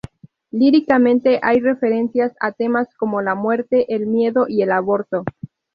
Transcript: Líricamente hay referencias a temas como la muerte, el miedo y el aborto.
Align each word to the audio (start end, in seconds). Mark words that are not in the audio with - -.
Líricamente 0.49 1.39
hay 1.43 1.59
referencias 1.59 2.33
a 2.39 2.53
temas 2.53 2.87
como 2.95 3.21
la 3.21 3.35
muerte, 3.35 3.93
el 3.93 4.07
miedo 4.07 4.47
y 4.49 4.63
el 4.63 4.71
aborto. 4.71 5.23